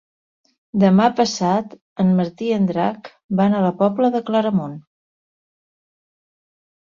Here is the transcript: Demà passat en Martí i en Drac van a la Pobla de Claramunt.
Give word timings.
Demà 0.83 1.09
passat 1.17 1.75
en 2.03 2.09
Martí 2.19 2.47
i 2.53 2.55
en 2.55 2.65
Drac 2.71 3.11
van 3.43 3.57
a 3.59 3.61
la 3.67 3.71
Pobla 3.83 4.11
de 4.17 4.23
Claramunt. 4.31 4.75